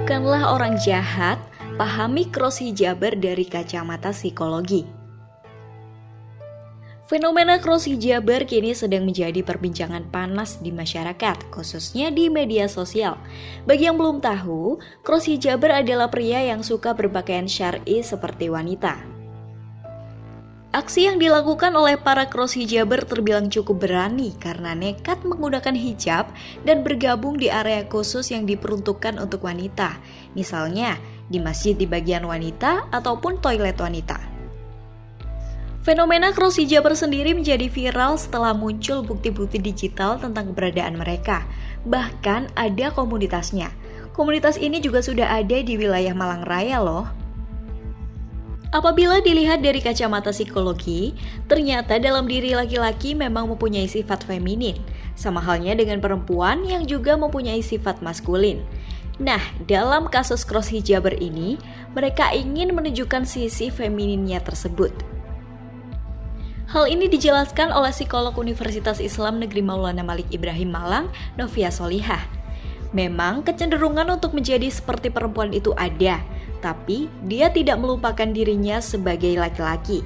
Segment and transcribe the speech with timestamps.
[0.00, 1.36] bukanlah orang jahat,
[1.76, 4.88] pahami cross hijaber dari kacamata psikologi.
[7.04, 13.20] Fenomena cross hijaber kini sedang menjadi perbincangan panas di masyarakat, khususnya di media sosial.
[13.68, 19.09] Bagi yang belum tahu, cross hijaber adalah pria yang suka berpakaian syar'i seperti wanita.
[20.70, 26.30] Aksi yang dilakukan oleh para cross hijaber terbilang cukup berani karena nekat menggunakan hijab
[26.62, 29.98] dan bergabung di area khusus yang diperuntukkan untuk wanita,
[30.38, 30.94] misalnya
[31.26, 34.22] di masjid di bagian wanita ataupun toilet wanita.
[35.82, 41.50] Fenomena cross hijaber sendiri menjadi viral setelah muncul bukti-bukti digital tentang keberadaan mereka.
[41.82, 43.74] Bahkan ada komunitasnya.
[44.14, 47.19] Komunitas ini juga sudah ada di wilayah Malang Raya loh.
[48.70, 51.10] Apabila dilihat dari kacamata psikologi,
[51.50, 54.78] ternyata dalam diri laki-laki memang mempunyai sifat feminin,
[55.18, 58.62] sama halnya dengan perempuan yang juga mempunyai sifat maskulin.
[59.18, 61.58] Nah, dalam kasus cross hijaber ini,
[61.98, 64.94] mereka ingin menunjukkan sisi femininnya tersebut.
[66.70, 72.39] Hal ini dijelaskan oleh psikolog Universitas Islam Negeri Maulana Malik Ibrahim Malang, Novia Solihah.
[72.90, 76.18] Memang kecenderungan untuk menjadi seperti perempuan itu ada,
[76.58, 80.02] tapi dia tidak melupakan dirinya sebagai laki-laki.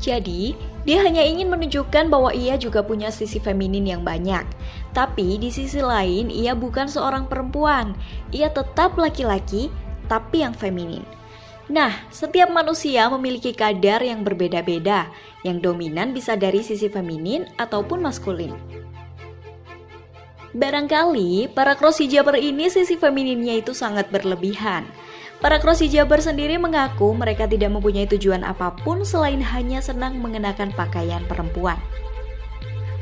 [0.00, 0.56] Jadi,
[0.88, 4.48] dia hanya ingin menunjukkan bahwa ia juga punya sisi feminin yang banyak.
[4.96, 7.92] Tapi di sisi lain, ia bukan seorang perempuan.
[8.32, 9.68] Ia tetap laki-laki,
[10.08, 11.04] tapi yang feminin.
[11.70, 15.06] Nah, setiap manusia memiliki kadar yang berbeda-beda,
[15.46, 18.56] yang dominan bisa dari sisi feminin ataupun maskulin.
[20.50, 24.82] Barangkali para cross hijaber ini sisi femininnya itu sangat berlebihan.
[25.38, 30.74] Para cross hijaber sendiri mengaku mereka tidak mempunyai tujuan apa pun selain hanya senang mengenakan
[30.74, 31.78] pakaian perempuan.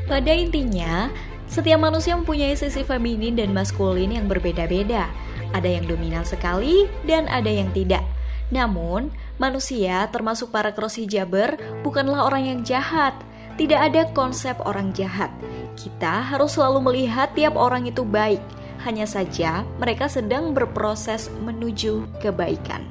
[0.05, 1.09] Pada intinya,
[1.49, 5.09] setiap manusia mempunyai sisi feminin dan maskulin yang berbeda-beda.
[5.57, 8.05] Ada yang dominan sekali dan ada yang tidak.
[8.53, 9.09] Namun,
[9.41, 13.17] manusia termasuk para cross hijaber bukanlah orang yang jahat.
[13.59, 15.35] Tidak ada konsep orang jahat.
[15.75, 18.39] Kita harus selalu melihat tiap orang itu baik.
[18.87, 22.87] Hanya saja mereka sedang berproses menuju kebaikan.